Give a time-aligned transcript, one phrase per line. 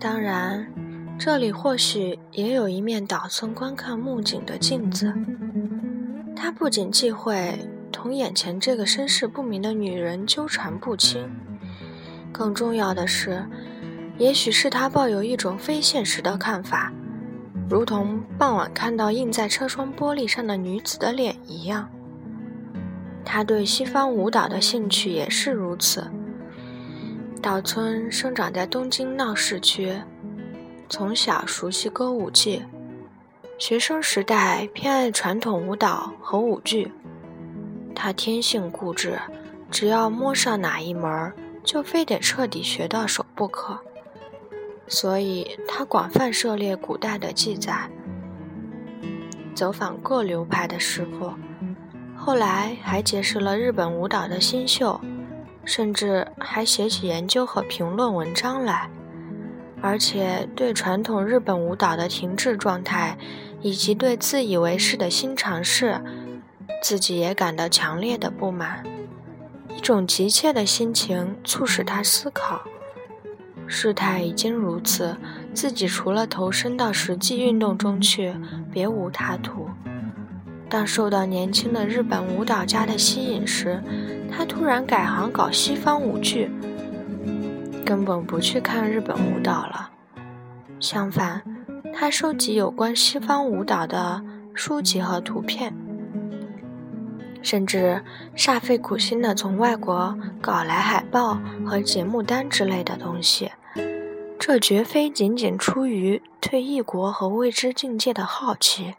[0.00, 0.66] 当然，
[1.18, 5.12] 这里或许也有一面岛村观看木槿的镜子。
[6.34, 7.58] 他不仅忌讳
[7.92, 11.30] 同眼前这个身世不明的女人纠缠不清，
[12.32, 13.44] 更重要的是，
[14.16, 16.90] 也许是他抱有一种非现实的看法，
[17.68, 21.90] 如同傍晚看到映在车窗玻璃上的女子的脸一样。
[23.22, 26.10] 他对西方舞蹈的兴趣也是如此。
[27.42, 29.94] 岛村生长在东京闹市区，
[30.90, 32.62] 从小熟悉歌舞伎。
[33.58, 36.92] 学生时代偏爱传统舞蹈和舞剧，
[37.94, 39.18] 他天性固执，
[39.70, 41.32] 只要摸上哪一门，
[41.64, 43.78] 就非得彻底学到手不可。
[44.86, 47.88] 所以，他广泛涉猎古代的记载，
[49.54, 51.32] 走访各流派的师傅，
[52.14, 55.00] 后来还结识了日本舞蹈的新秀，
[55.64, 58.90] 甚至还写起研究和评论文章来。
[59.82, 63.16] 而且，对传统日本舞蹈的停滞状态。
[63.62, 66.00] 以及对自以为是的新尝试，
[66.82, 68.82] 自己也感到强烈的不满。
[69.68, 72.62] 一种急切的心情促使他思考：
[73.66, 75.18] 事态已经如此，
[75.52, 78.34] 自己除了投身到实际运动中去，
[78.72, 79.68] 别无他途。
[80.70, 83.82] 当受到年轻的日本舞蹈家的吸引时，
[84.30, 86.50] 他突然改行搞西方舞剧，
[87.84, 89.90] 根本不去看日本舞蹈了。
[90.78, 91.42] 相反。
[91.92, 94.22] 他收集有关西方舞蹈的
[94.54, 95.74] 书籍和图片，
[97.42, 98.02] 甚至
[98.36, 103.50] 煞费苦心地从外国搞来海报和节目单之类的东西。
[104.38, 108.94] 这绝非仅仅出于对异国和未知境界的好奇。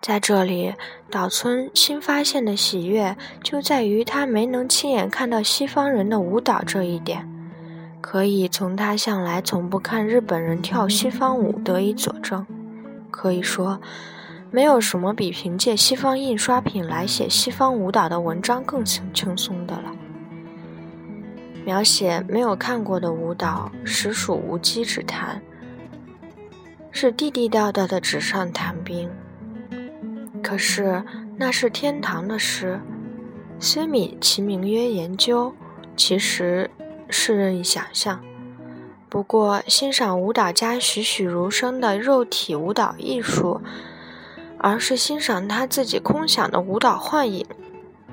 [0.00, 0.74] 在这里，
[1.10, 7.28] 岛村新发现的喜悦就在于他没能亲眼看到西方人的舞蹈这一点。
[8.00, 12.46] 可以从他向来从不看日本人跳西方舞得以佐证。
[13.10, 13.78] 可以说，
[14.50, 19.92] 没有什么比凭借西方印刷品来写西方舞蹈的文章更轻松的了。
[21.66, 25.42] 描写没有看过的舞蹈，实属无稽之谈，
[26.90, 29.10] 是地地道道的纸上谈兵。
[30.50, 31.04] 可是
[31.36, 32.80] 那是天堂的诗，
[33.60, 35.54] 虽米其名曰研究，
[35.94, 36.68] 其实。
[37.08, 38.20] 是任意想象。
[39.08, 43.60] 不过，欣赏舞蹈家栩栩如生的肉体舞蹈艺术，
[44.58, 47.46] 而是欣赏他自己空想的舞蹈幻影。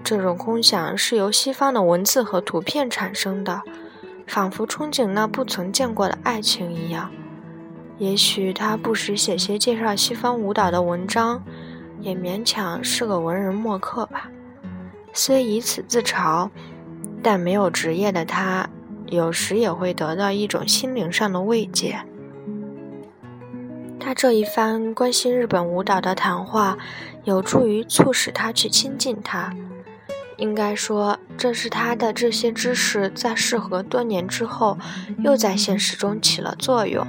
[0.03, 3.61] 这种空想是由西方的文字和图片产生的，
[4.27, 7.11] 仿佛憧憬那不曾见过的爱情一样。
[7.97, 11.43] 也许他不时写些介绍西方舞蹈的文章，
[11.99, 14.29] 也勉强是个文人墨客吧。
[15.13, 16.49] 虽以此自嘲，
[17.21, 18.69] 但没有职业的他。
[19.07, 22.01] 有时也会得到一种心灵上的慰藉。
[23.99, 26.77] 他这一番关心日本舞蹈的谈话，
[27.23, 29.53] 有助于促使他去亲近他。
[30.35, 34.77] 应该说，这是他的这些知识在适合多年之后，
[35.23, 37.07] 又在现实中起了作用。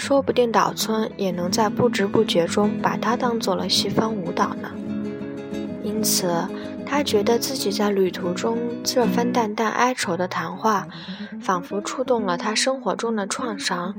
[0.00, 4.70] 说不定岛村也能在不知不觉中把它当做了西方舞蹈呢。
[5.84, 6.48] 因此。
[6.86, 10.88] 他觉得自己在旅途中这番淡淡哀愁的谈话，
[11.40, 13.94] 仿佛触动了他生活中的创伤，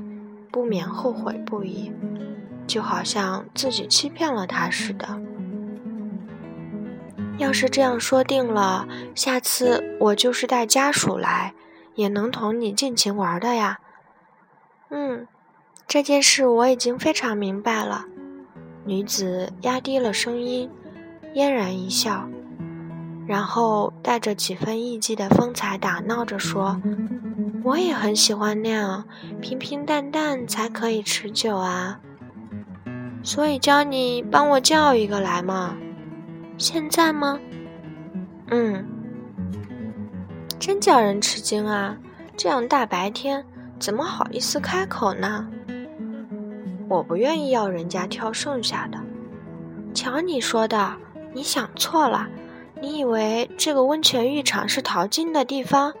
[0.50, 1.90] 不免后悔不已，
[2.66, 5.18] 就好像自己欺骗了他似的。
[7.38, 11.54] 要是这样说定了，下次我就是带家属来，
[11.94, 13.78] 也能同你尽情玩的呀。
[14.90, 15.26] 嗯，
[15.86, 18.06] 这件事我已经非常明白了。
[18.84, 20.70] 女子压低了声音，
[21.34, 22.28] 嫣然一笑。
[23.24, 26.80] 然后带着几分艺伎的风采打闹着说
[27.62, 29.04] ：“我也很喜欢那样
[29.40, 32.00] 平平淡淡才可以持久啊，
[33.22, 35.76] 所以教你帮我叫一个来嘛。
[36.58, 37.38] 现在吗？
[38.50, 38.84] 嗯，
[40.58, 41.96] 真叫人吃惊啊！
[42.36, 43.44] 这样大白天
[43.78, 45.48] 怎么好意思开口呢？
[46.92, 48.98] 我不愿意要人家挑剩下的。
[49.94, 50.96] 瞧你说的，
[51.32, 52.28] 你想错了。”
[52.82, 55.94] 你以为这个温泉浴场是淘金的地方？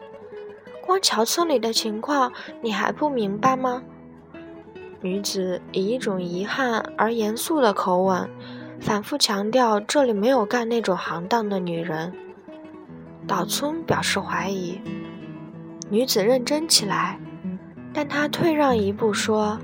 [0.84, 3.84] 光瞧村里的情况，你还不明白吗？
[5.00, 8.28] 女子以一种遗憾而严肃的口吻，
[8.80, 12.12] 反复强调这里没有干那种行当的女人。
[13.28, 14.80] 岛村表示怀疑。
[15.88, 17.20] 女子认真起来，
[17.94, 19.56] 但她退让一步说：“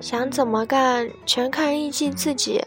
[0.00, 2.62] 想怎么干，全看艺妓自己。”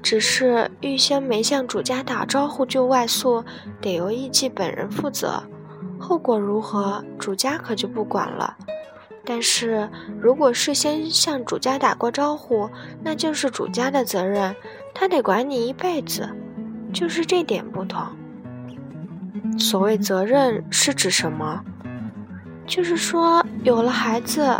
[0.00, 3.44] 只是预先没向主家打招呼就外宿，
[3.80, 5.42] 得由艺妓本人负责。
[5.98, 8.56] 后果如何，主家可就不管了。
[9.24, 9.90] 但是
[10.20, 12.70] 如果事先向主家打过招呼，
[13.02, 14.54] 那就是主家的责任，
[14.94, 16.26] 他得管你一辈子，
[16.92, 18.00] 就是这点不同。
[19.58, 21.62] 所谓责任是指什么？
[22.68, 24.54] 就是说有了孩子，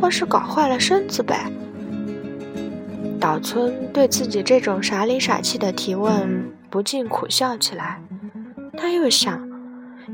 [0.00, 1.50] 或是搞坏了身子呗。
[3.20, 8.00] 岛村对自己这种傻里傻气的提问不禁苦笑起来。
[8.76, 9.46] 他又想，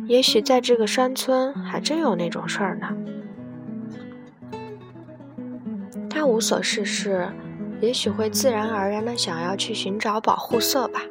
[0.07, 2.89] 也许在这个山村还真有那种事儿呢。
[6.09, 7.29] 他无所事事，
[7.83, 11.03] 也许会自然而然的想要去寻找保护色吧。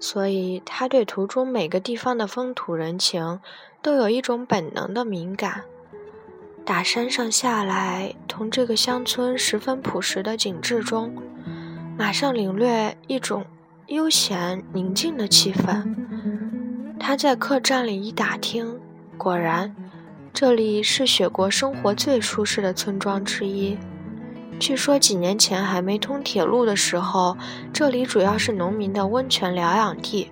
[0.00, 3.40] 所以他对途中每个地方的风土人情
[3.84, 5.60] 都有一种本能的敏感。
[6.64, 11.14] 打山上下来，同这个乡村十分朴实的景致中，
[11.98, 13.44] 马上领略一种
[13.88, 15.94] 悠闲宁静的气氛。
[16.98, 18.80] 他在客栈里一打听，
[19.18, 19.76] 果然，
[20.32, 23.76] 这里是雪国生活最舒适的村庄之一。
[24.58, 27.36] 据说几年前还没通铁路的时候，
[27.70, 30.30] 这里主要是农民的温泉疗养地，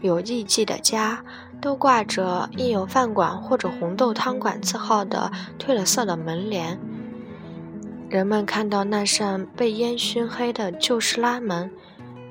[0.00, 1.24] 有艺妓的家。
[1.64, 6.78] 都挂着印有饭馆或者红豆汤馆字号的褪了色的门帘。
[8.10, 11.70] 人们看到那扇被烟熏黑的旧式拉门，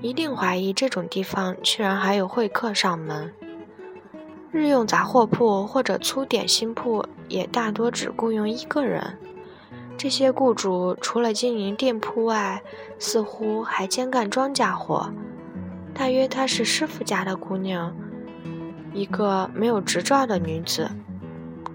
[0.02, 3.34] 一定怀疑这种地方居然还有会客上门。
[4.52, 9.18] 日用杂货铺或者粗点心铺也大多只雇佣一个人。
[9.98, 12.62] 这些雇主除了经营店铺外，
[13.00, 15.12] 似乎还兼干庄稼活。
[15.92, 17.96] 大约她是师傅家的姑娘。
[18.94, 20.90] 一个没有执照的女子，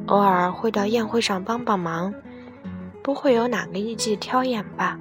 [0.06, 2.14] 偶尔会到宴会上帮帮忙，
[3.02, 4.98] 不会有哪个艺妓挑眼吧？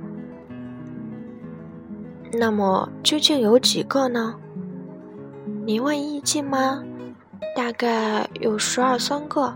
[2.34, 4.36] 那么究竟有几个呢？
[5.66, 6.84] 你问艺妓吗？
[7.56, 9.54] 大概有十二三个。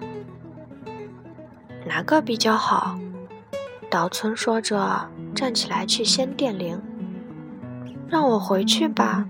[1.86, 2.98] 哪个比较好？
[3.90, 6.80] 岛村说着，站起来去掀电铃。
[8.08, 9.26] 让我回去吧。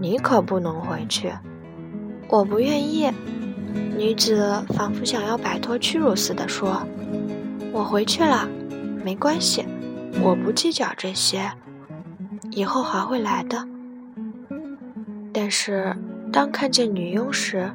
[0.00, 1.32] 你可不能回去。
[2.32, 3.12] 我不愿意，
[3.94, 6.82] 女子仿佛想要摆脱屈辱似的说
[7.70, 8.48] ：“我回去了，
[9.04, 9.66] 没关系，
[10.22, 11.52] 我不计较这些，
[12.50, 13.68] 以后还会来的。”
[15.30, 15.94] 但是
[16.32, 17.70] 当看见女佣时，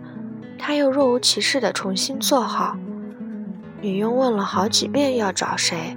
[0.57, 2.75] 她又若无其事地重新坐好。
[3.79, 5.95] 女佣问了好几遍要找谁，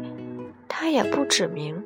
[0.68, 1.82] 她也不指明。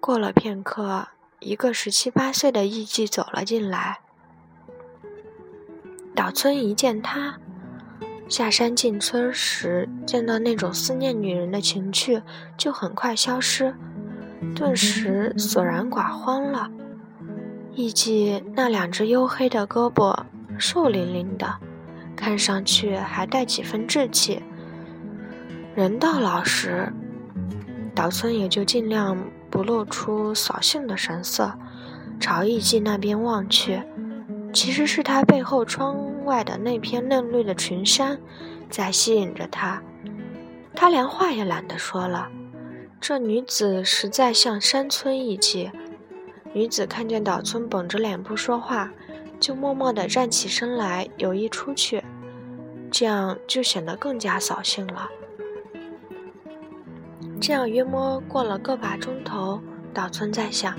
[0.00, 1.08] 过了片刻，
[1.40, 3.98] 一个十七八岁的艺妓走了进来。
[6.20, 7.38] 岛村一见他，
[8.28, 12.20] 下山进村时见到那种思念女人的情趣
[12.58, 13.74] 就很快消失，
[14.54, 16.70] 顿时索然寡欢了。
[17.72, 20.14] 艺妓那两只黝黑的胳膊，
[20.58, 21.54] 瘦伶伶的，
[22.14, 24.42] 看上去还带几分稚气。
[25.74, 26.92] 人到老时，
[27.94, 29.16] 岛村也就尽量
[29.50, 31.54] 不露出扫兴的神色，
[32.20, 33.82] 朝艺妓那边望去。
[34.52, 38.18] 其实是他背后窗外的那片嫩绿的群山，
[38.68, 39.82] 在吸引着他。
[40.74, 42.28] 他连话也懒得说了。
[43.00, 45.70] 这女子实在像山村艺妓。
[46.52, 48.90] 女子看见岛村绷着脸不说话，
[49.38, 52.02] 就默默地站起身来，有意出去，
[52.90, 55.08] 这样就显得更加扫兴了。
[57.40, 59.60] 这样约摸过了个把钟头，
[59.94, 60.76] 岛村在想，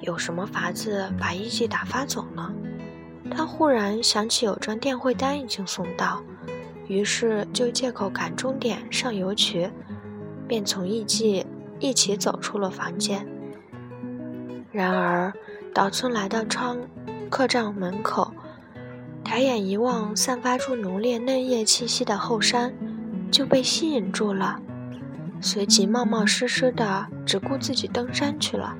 [0.00, 2.54] 有什么法子把艺妓打发走呢？
[3.32, 6.22] 他忽然想起有张电汇单已经送到，
[6.86, 9.70] 于是就借口赶钟点上邮局，
[10.46, 11.44] 便从艺妓
[11.78, 13.26] 一起走出了房间。
[14.70, 15.32] 然而，
[15.74, 16.78] 岛村来到窗
[17.28, 18.32] 客栈门口，
[19.22, 22.74] 抬眼一望，散发出浓烈嫩叶气息的后山，
[23.30, 24.60] 就被吸引住了，
[25.40, 28.76] 随即冒冒失失的只顾自己登山去了。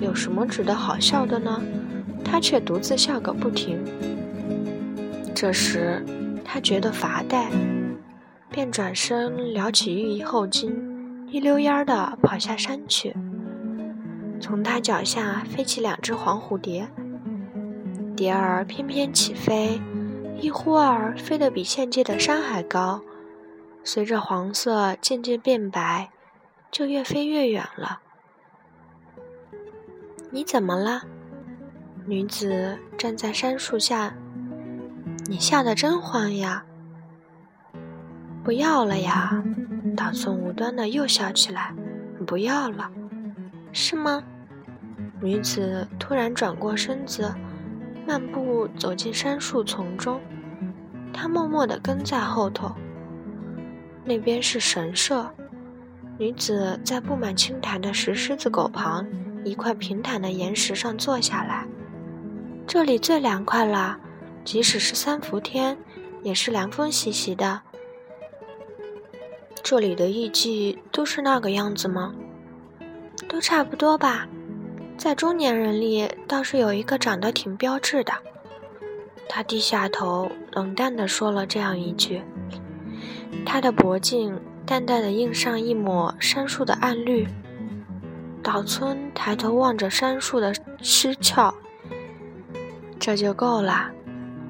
[0.00, 1.62] 有什么值得好笑的呢？
[2.24, 3.84] 他却独自笑个不停。
[5.34, 6.04] 这时，
[6.44, 7.46] 他觉得乏怠，
[8.50, 13.14] 便转身撩起浴衣后襟，一溜烟儿地跑下山去。
[14.40, 16.88] 从他脚下飞起两只黄蝴蝶，
[18.16, 19.80] 蝶儿翩翩起飞，
[20.40, 23.02] 一忽儿飞得比现界的山还高，
[23.82, 26.10] 随着黄色渐渐变白，
[26.70, 28.00] 就越飞越远了。
[30.30, 31.02] 你怎么了？
[32.06, 34.14] 女子站在杉树下，
[35.24, 36.62] 你笑得真欢呀！
[38.42, 39.42] 不要了呀！
[39.96, 41.74] 岛村无端的又笑起来，
[42.26, 42.90] 不要了，
[43.72, 44.22] 是吗？
[45.22, 47.34] 女子突然转过身子，
[48.06, 50.20] 漫步走进杉树丛中，
[51.10, 52.70] 她默默地跟在后头。
[54.04, 55.26] 那边是神社。
[56.18, 59.06] 女子在布满青苔的石狮子狗旁
[59.42, 61.66] 一块平坦的岩石上坐下来。
[62.66, 63.98] 这里最凉快了，
[64.44, 65.76] 即使是三伏天，
[66.22, 67.60] 也是凉风习习的。
[69.62, 72.14] 这里的艺妓都是那个样子吗？
[73.28, 74.26] 都差不多吧。
[74.96, 78.12] 在中年人里，倒是有一个长得挺标致的。
[79.28, 82.22] 他低下头，冷淡地说了这样一句。
[83.46, 87.26] 他的脖颈淡淡的映上一抹杉树的暗绿。
[88.42, 91.54] 岛村抬头望着杉树的枝鞘。
[93.04, 93.90] 这就够了，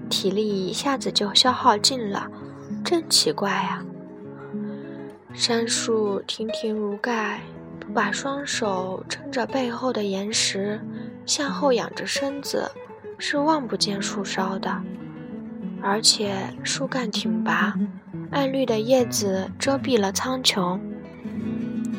[0.09, 2.31] 体力一下子就消耗尽了，
[2.85, 3.85] 真奇怪呀！
[5.33, 7.41] 杉树亭亭如盖，
[7.81, 10.81] 不把双手撑着背后的岩石，
[11.27, 12.71] 向后仰着身子，
[13.19, 14.73] 是望不见树梢的。
[15.83, 17.75] 而且树干挺拔，
[18.31, 20.79] 暗绿的叶子遮蔽了苍穹，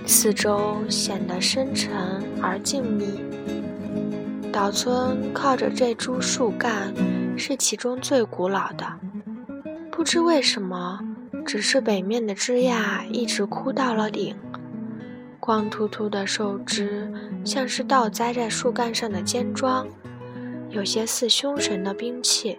[0.05, 1.91] 四周显得深沉
[2.41, 3.19] 而静谧。
[4.55, 6.93] 岛村靠着这株树干，
[7.38, 8.88] 是其中最古老的。
[9.91, 10.97] 不知为什么，
[11.45, 14.33] 只是北面的枝桠一直枯到了顶，
[15.41, 17.12] 光秃秃的树枝
[17.43, 19.85] 像是倒栽在树干上的尖桩，
[20.69, 22.57] 有些似凶神的兵器。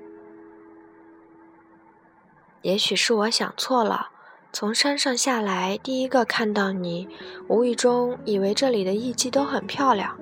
[2.61, 4.09] 也许是我想错了，
[4.53, 7.09] 从山上下来，第一个看到你，
[7.49, 10.15] 无意中以为这里的艺妓都很漂亮。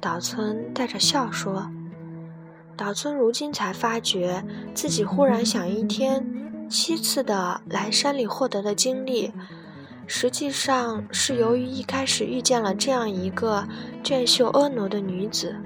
[0.00, 1.70] 岛村带着笑说
[2.76, 9.32] ：“岛村如今才发觉，自己忽然想一天七次的来山里获得的经历，
[10.06, 13.66] 实际上是由于一开始遇见了这样一个
[14.02, 15.56] 俊秀婀娜的女子。”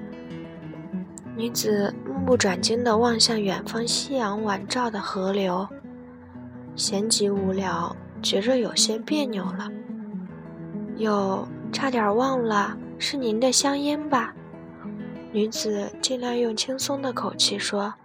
[1.35, 5.67] 女子目不转睛地望向远方夕阳晚照的河流，
[6.75, 9.69] 闲极无聊，觉着有些别扭了，
[10.97, 12.77] 又差点忘了。
[13.01, 14.31] 是您的香烟吧？
[15.31, 17.95] 女子尽量用轻松的口气说：“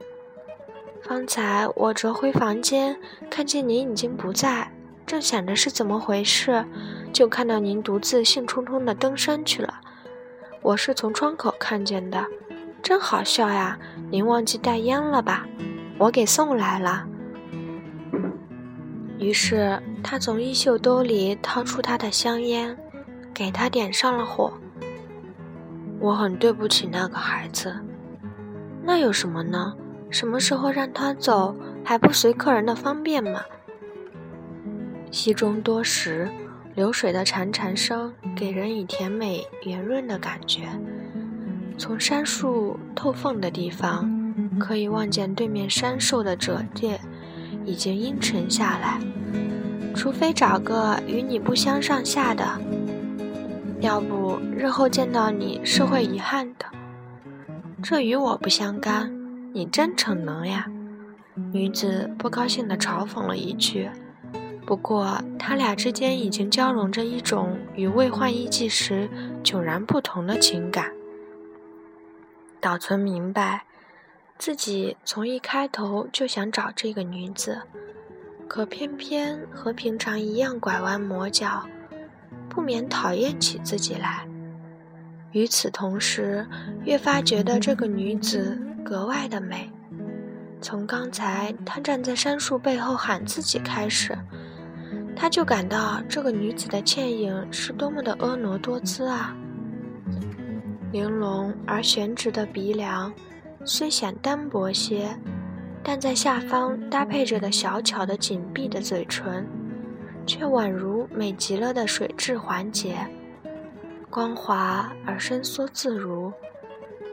[1.05, 2.99] 方才我折回房间，
[3.29, 4.73] 看见您已经不在，
[5.07, 6.65] 正想着是怎么回事，
[7.13, 9.81] 就看到您独自兴冲冲地登山去了。
[10.63, 12.25] 我是从窗口看见的，
[12.83, 13.79] 真好笑呀！
[14.11, 15.47] 您忘记带烟了吧？
[15.99, 17.07] 我给送来了。”
[19.21, 22.75] 于是他从衣袖兜里掏出他的香烟，
[23.35, 24.51] 给他点上了火。
[26.07, 27.75] 我很对不起那个孩子，
[28.85, 29.75] 那有什么呢？
[30.09, 33.41] 什么时候让他走还不随客人的方便嘛。
[35.11, 36.29] 溪中多石，
[36.77, 40.69] 流水的潺潺声给人以甜美圆润的感觉。
[41.77, 44.09] 从杉树透缝的地方，
[44.61, 47.01] 可以望见对面山兽的褶叶
[47.65, 49.01] 已经阴沉下来。
[49.93, 52.45] 除非找个与你不相上下的。
[53.81, 56.67] 要不日后见到你是会遗憾的，
[57.83, 59.13] 这与我不相干。
[59.53, 60.67] 你真逞能呀！
[61.53, 63.91] 女子不高兴地嘲讽了一句。
[64.65, 69.09] 不过他俩之间已经交融着一种与未换衣季时
[69.45, 70.93] 迥然不同的情感。
[72.61, 73.65] 岛村明白，
[74.39, 77.63] 自己从一开头就想找这个女子，
[78.49, 81.67] 可偏偏和平常一样拐弯抹角。
[82.57, 84.27] 不免讨厌起自己来。
[85.33, 86.47] 与此同时，
[86.87, 89.71] 越发觉得这个女子格外的美。
[90.63, 94.17] 从刚才他站在杉树背后喊自己开始，
[95.15, 99.37] 他就感到这个女子的倩影是多么的婀娜多姿啊！
[100.93, 103.13] 玲珑而悬直的鼻梁，
[103.67, 105.15] 虽显单薄些，
[105.83, 109.47] 但在下方搭配着的小巧的紧闭的嘴唇。
[110.27, 112.97] 却宛如美极了的水质环节，
[114.11, 116.33] 光滑而伸缩自如，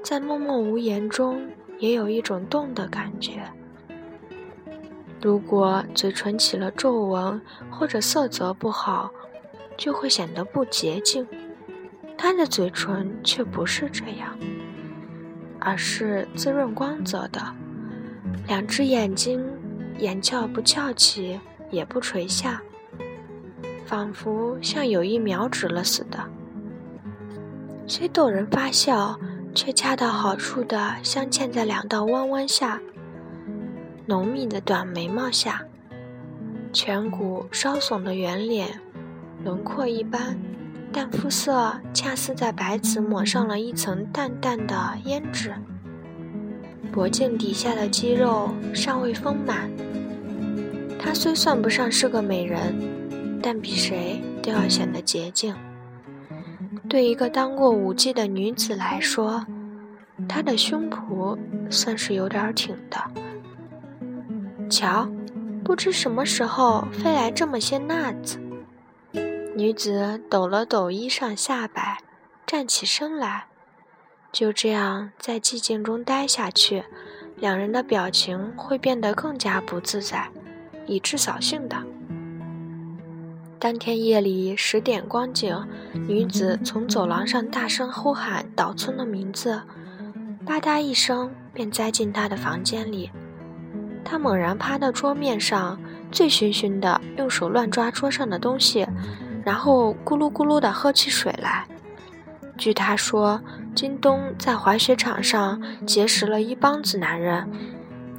[0.03, 3.43] 在默默无言中也有一种动的感觉。
[5.21, 7.39] 如果嘴唇起了皱纹
[7.69, 9.11] 或者色泽不好，
[9.77, 11.25] 就会显得不洁净。
[12.17, 14.37] 她的嘴唇却不是这样，
[15.59, 17.41] 而是滋润光泽的，
[18.47, 19.45] 两只眼睛
[19.99, 21.39] 眼翘不翘起，
[21.69, 22.61] 也不垂下。
[23.85, 26.19] 仿佛像有意瞄准了似的，
[27.85, 29.19] 虽逗人发笑，
[29.53, 32.81] 却恰到好处地镶嵌在两道弯弯下、
[34.05, 35.63] 浓密的短眉毛下，
[36.71, 38.79] 颧骨稍耸的圆脸，
[39.43, 40.37] 轮廓一般，
[40.91, 44.75] 但肤色恰似在白瓷抹上了一层淡淡的
[45.05, 45.53] 胭脂。
[46.91, 49.69] 脖颈底下的肌肉尚未丰满，
[50.97, 53.02] 她虽算不上是个美人。
[53.43, 55.53] 但比谁都要显得洁净。
[56.89, 59.45] 对一个当过舞妓的女子来说，
[60.29, 61.37] 她的胸脯
[61.69, 63.03] 算是有点挺的。
[64.69, 65.09] 瞧，
[65.63, 68.39] 不知什么时候飞来这么些纳子。
[69.55, 71.99] 女子抖了抖衣裳下摆，
[72.45, 73.45] 站起身来。
[74.31, 76.83] 就这样在寂静中待下去，
[77.35, 80.29] 两人的表情会变得更加不自在，
[80.87, 81.77] 以致扫兴的。
[83.63, 85.57] 当天夜里十点光景，
[85.93, 89.61] 女子从走廊上大声呼喊岛村的名字，
[90.45, 93.09] 吧嗒一声便栽进他的房间里。
[94.03, 95.79] 他猛然趴到桌面上，
[96.11, 98.85] 醉醺醺的用手乱抓桌上的东西，
[99.45, 101.65] 然后咕噜咕噜的喝起水来。
[102.57, 103.39] 据他说，
[103.73, 107.49] 京东在滑雪场上结识了一帮子男人，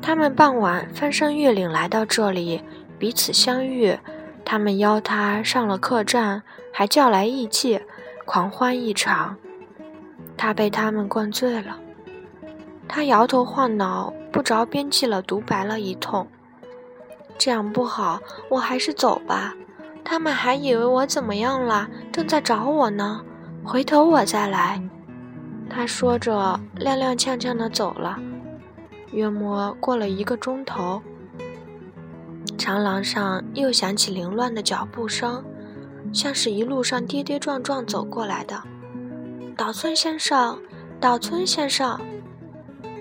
[0.00, 2.62] 他们傍晚翻山越岭来到这里，
[2.98, 3.94] 彼此相遇。
[4.44, 7.80] 他们邀他上了客栈，还叫来义气，
[8.24, 9.36] 狂欢一场。
[10.36, 11.78] 他被他们灌醉了，
[12.86, 16.26] 他摇头晃脑，不着边际了独白了一通。
[17.38, 19.54] 这样不好，我还是走吧。
[20.04, 23.22] 他们还以为我怎么样了，正在找我呢。
[23.64, 24.82] 回头我再来，
[25.70, 28.18] 他说着，踉踉跄跄地走了。
[29.12, 31.00] 约莫过了一个钟头，
[32.56, 35.44] 长廊上又响起凌乱的脚步声，
[36.12, 38.62] 像是一路上跌跌撞撞走过来的。
[39.56, 40.58] 岛村先生，
[41.00, 42.00] 岛村先生，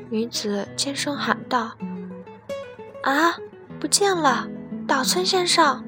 [0.09, 1.71] 女子尖声喊道
[3.03, 3.35] ：“啊，
[3.79, 4.47] 不见了，
[4.87, 5.83] 岛村先生！”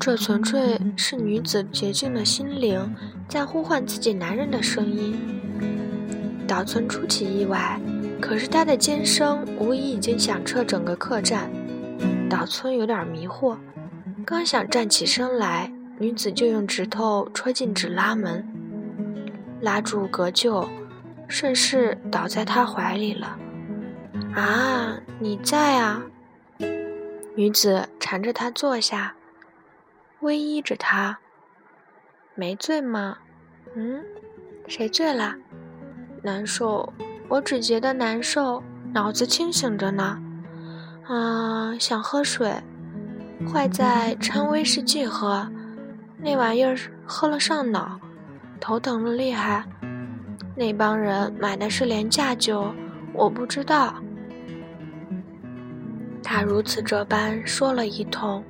[0.00, 2.94] 这纯粹是女子洁净的心灵。
[3.26, 5.18] 在呼唤自己男人的声音，
[6.46, 7.80] 岛村出其意外，
[8.20, 11.50] 可是他的尖声无疑已经响彻整个客栈。
[12.34, 13.56] 岛村有点迷惑，
[14.26, 18.44] 刚想站起身来，女子就用指头戳进纸拉门，
[19.60, 20.68] 拉住格臼，
[21.28, 23.38] 顺势倒在他怀里了。
[24.34, 26.02] 啊，你在啊！
[27.36, 29.14] 女子缠着他坐下，
[30.20, 31.20] 偎依着他。
[32.34, 33.18] 没醉吗？
[33.76, 34.04] 嗯，
[34.66, 35.36] 谁醉了？
[36.24, 36.92] 难受，
[37.28, 38.60] 我只觉得难受，
[38.92, 40.20] 脑子清醒着呢。
[41.06, 42.52] 啊，想喝水，
[43.46, 45.46] 坏在掺威士忌喝，
[46.16, 48.00] 那玩意儿喝了上脑，
[48.58, 49.64] 头疼的厉害。
[50.56, 52.74] 那帮人买的是廉价酒，
[53.12, 53.94] 我不知道。
[56.22, 58.42] 他如此这般说了一通。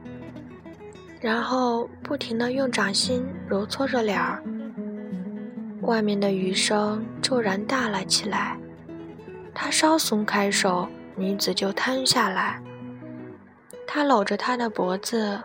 [1.20, 4.42] 然后不停地用掌心揉搓着脸儿。
[5.80, 8.58] 外面的雨声骤然大了起来，
[9.54, 10.86] 他稍松开手，
[11.16, 12.60] 女子就瘫下来。
[13.86, 15.40] 他搂着她的脖子，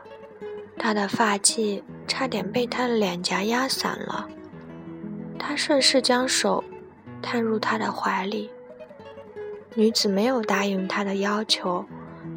[0.77, 4.27] 她的发髻差点被他的脸颊压散了。
[5.37, 6.63] 他顺势将手
[7.21, 8.49] 探入她的怀里。
[9.75, 11.85] 女子没有答应他的要求。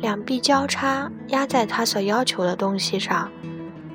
[0.00, 3.30] 两臂交叉压在他所要求的东西上，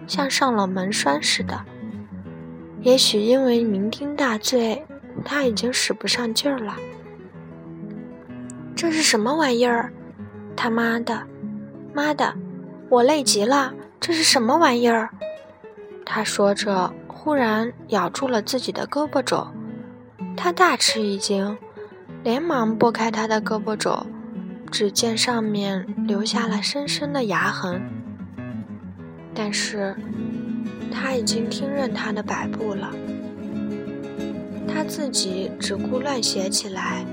[0.08, 1.66] 像上了门栓似的。
[2.82, 4.86] 也许因为酩酊大醉，
[5.26, 6.76] 他已经使不上劲儿了。
[8.78, 9.92] 这是什么玩意儿？
[10.56, 11.26] 他妈的，
[11.96, 12.32] 妈的，
[12.90, 13.74] 我累极了！
[14.00, 15.10] 这是什么玩意儿？
[16.06, 19.48] 他说着，忽然咬住了自己的胳膊肘。
[20.38, 21.58] 他大吃一惊，
[22.24, 24.06] 连忙拨开他的胳膊肘。
[24.70, 27.82] 只见上面留下了深深的牙痕，
[29.34, 29.96] 但是
[30.92, 32.92] 他已经听任他的摆布了。
[34.68, 37.06] 他自己只顾乱写起来，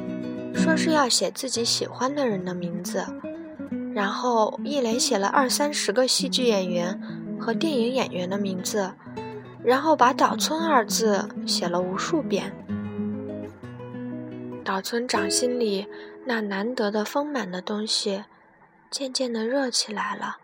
[0.54, 3.04] 说是要写自己喜欢的人的名字，
[3.94, 7.00] 然后一连写了二三十个戏剧演员
[7.38, 8.92] 和电影演员的名字，
[9.62, 12.54] 然后把“岛村”二字写了无数遍。
[14.64, 15.86] 岛村掌心里。
[16.26, 18.24] 那难得的丰满的东西，
[18.90, 20.38] 渐渐的热起来了。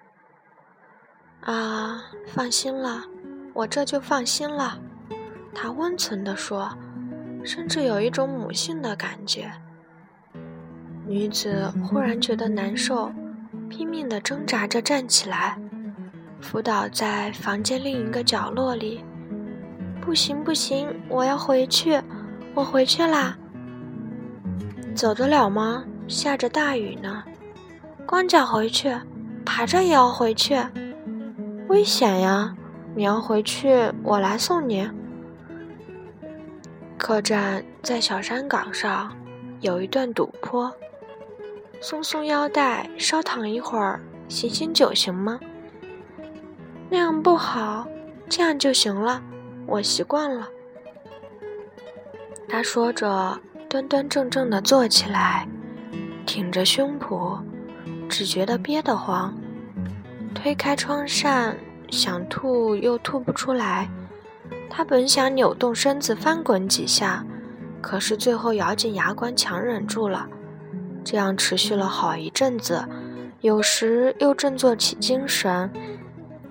[1.41, 3.05] 啊，放心了，
[3.55, 4.79] 我这就放心了。
[5.55, 6.77] 他温存地说，
[7.43, 9.51] 甚至有一种母性的感觉。
[11.11, 13.11] 女子忽然觉得难受，
[13.69, 15.59] 拼命地挣扎着站起来，
[16.41, 19.03] 伏倒在房间另一个角落里。
[20.01, 22.01] 不行，不行，我要回去，
[22.55, 23.37] 我回去啦。
[24.95, 25.85] 走得了吗？
[26.07, 27.25] 下着大雨呢，
[28.07, 28.97] 光脚回去，
[29.45, 30.63] 爬着也要回去，
[31.67, 32.55] 危险呀！
[32.95, 34.89] 你要回去，我来送你。
[36.97, 39.13] 客栈在小山岗上，
[39.61, 40.73] 有一段陡坡。
[41.83, 45.41] 松松腰带，稍躺一会儿，醒醒酒行吗？
[46.91, 47.87] 那样不好，
[48.29, 49.23] 这样就行了，
[49.67, 50.47] 我习惯了。
[52.47, 55.49] 他说着，端端正正的坐起来，
[56.27, 57.41] 挺着胸脯，
[58.11, 59.35] 只觉得憋得慌，
[60.35, 61.57] 推开窗扇，
[61.89, 63.89] 想吐又吐不出来。
[64.69, 67.25] 他本想扭动身子翻滚几下，
[67.81, 70.29] 可是最后咬紧牙关强忍住了。
[71.05, 72.85] 这样持续了好一阵子，
[73.41, 75.71] 有时又振作起精神，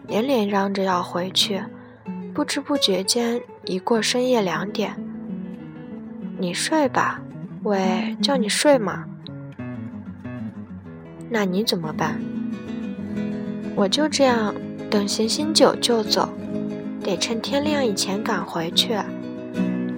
[0.08, 1.64] 连连嚷着要回去。
[2.34, 4.96] 不知不觉间已过深夜两点。
[6.38, 7.22] 你睡吧，
[7.64, 9.06] 喂，叫你睡嘛。
[11.30, 12.20] 那你怎么办？
[13.76, 14.56] 我就这样
[14.90, 16.30] 等醒醒酒就走，
[17.04, 18.98] 得趁天亮以前赶回去。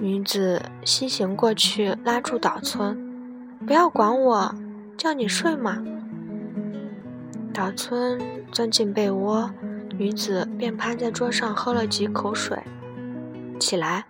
[0.00, 3.11] 女子西行过去，拉住岛村。
[3.66, 4.54] 不要管我，
[4.98, 5.82] 叫你睡嘛。
[7.54, 8.20] 岛村
[8.50, 9.50] 钻进被窝，
[9.96, 12.58] 女子便趴在桌上喝了几口水。
[13.60, 14.04] 起来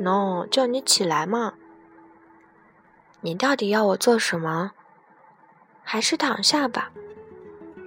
[0.00, 1.54] ，no，叫你起来嘛。
[3.20, 4.72] 你到底要我做什么？
[5.82, 6.90] 还是躺下吧。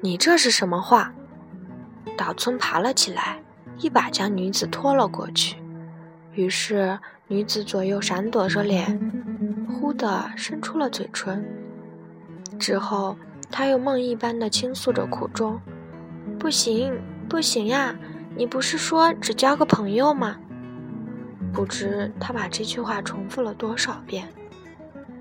[0.02, 1.14] 你这是什么话？
[2.18, 3.44] 岛村爬了起来，
[3.78, 5.58] 一把将女子拖了过去。
[6.34, 6.98] 于是
[7.28, 9.41] 女子左右闪躲着脸。
[9.72, 11.46] 忽地伸出了嘴唇，
[12.60, 13.18] 之后
[13.50, 15.60] 他又梦一般的倾诉着苦衷
[16.38, 16.94] ：“不行，
[17.28, 17.96] 不行呀！
[18.36, 20.38] 你不是说只交个朋友吗？”
[21.52, 24.28] 不知他把这句话重复了多少遍。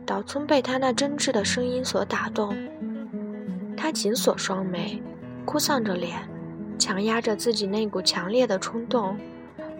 [0.06, 2.56] 岛村被他那真挚的声音所打动，
[3.76, 5.02] 他紧锁双眉，
[5.44, 6.18] 哭丧着脸，
[6.78, 9.16] 强压着自己那股强烈的冲动，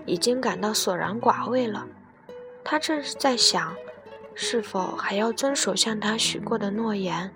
[0.06, 1.86] 已经感到索然寡味了。
[2.64, 3.72] 他正是在想。
[4.34, 7.30] 是否还要遵守向他许过的诺言？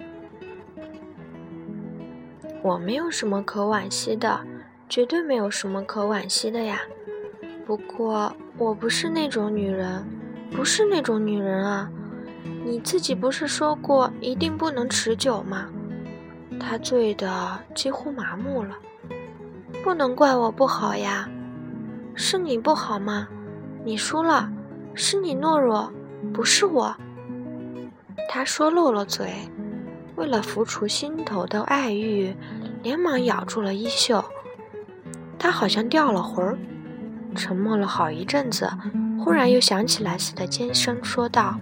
[2.63, 4.41] 我没有什么可惋惜的，
[4.89, 6.81] 绝对没有什么可惋惜的呀。
[7.67, 10.05] 不过我不是那种女人，
[10.51, 11.91] 不是那种女人啊！
[12.65, 15.69] 你自己不是说过一定不能持久吗？
[16.59, 18.77] 他醉得几乎麻木了，
[19.83, 21.29] 不能怪我不好呀，
[22.15, 23.29] 是你不好吗？
[23.85, 24.51] 你输了，
[24.95, 25.93] 是你懦弱。
[26.33, 26.95] 不是我，
[28.29, 29.33] 他说漏了嘴，
[30.17, 32.35] 为了拂除心头的爱欲，
[32.83, 34.25] 连忙咬住了衣袖。
[35.39, 36.59] 他好像掉了魂儿，
[37.35, 38.71] 沉默了好一阵子，
[39.23, 41.59] 忽然又想起来似的，尖声说道：“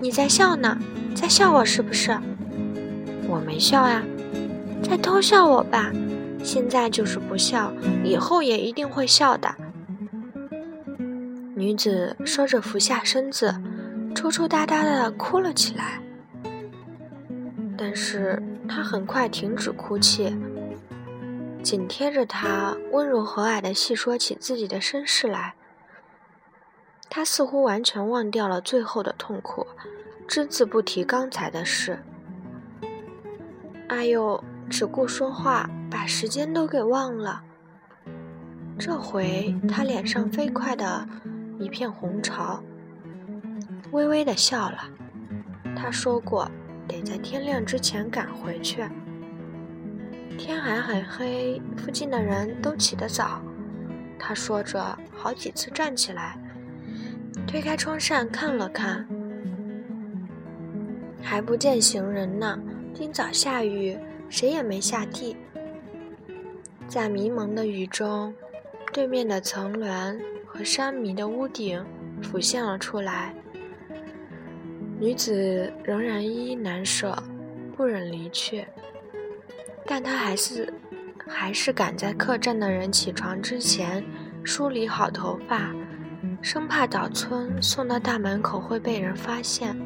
[0.00, 0.78] 你在笑呢，
[1.14, 2.16] 在笑我是不是？
[3.28, 4.02] 我没笑呀，
[4.82, 5.90] 在偷笑我吧。
[6.44, 7.72] 现在就是不笑，
[8.04, 9.54] 以后也一定会笑的。”
[11.54, 13.54] 女子说着，俯下身子，
[14.14, 16.00] 抽抽搭搭的哭了起来。
[17.76, 20.34] 但是她很快停止哭泣，
[21.62, 25.54] 紧贴着他，温柔和蔼的细说起自己的身世来。
[27.10, 29.66] 她似乎完全忘掉了最后的痛苦，
[30.26, 32.02] 只字不提刚才的事。
[33.88, 37.42] 哎呦，只顾说话，把时间都给忘了。
[38.78, 41.06] 这回他脸上飞快的。
[41.62, 42.60] 一片红潮，
[43.92, 44.78] 微微的笑了。
[45.76, 46.50] 他说过，
[46.88, 48.82] 得在天亮之前赶回去。
[50.36, 53.40] 天还很黑，附近的人都起得早。
[54.18, 56.36] 他说着，好几次站起来，
[57.46, 59.06] 推开窗扇看了看，
[61.22, 62.58] 还不见行人呢。
[62.92, 63.96] 今早下雨，
[64.28, 65.36] 谁也没下地。
[66.88, 68.34] 在迷蒙的雨中，
[68.92, 70.20] 对面的层峦。
[70.64, 71.84] 山迷的屋顶
[72.22, 73.34] 浮现了出来。
[74.98, 77.20] 女子仍然依依难舍，
[77.76, 78.64] 不忍离去，
[79.84, 80.72] 但她还是
[81.26, 84.04] 还是赶在客栈的人起床之前
[84.44, 85.74] 梳理好头发，
[86.40, 89.76] 生怕岛村送到大门口会被人发现，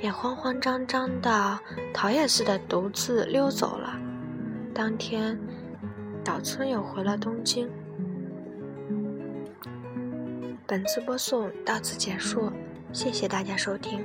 [0.00, 1.58] 便慌慌张张的
[1.92, 3.98] 逃也似的独自溜走了。
[4.72, 5.38] 当天，
[6.24, 7.68] 岛村又回了东京。
[10.68, 12.50] 本次播送到此结束，
[12.92, 14.04] 谢谢大家收听。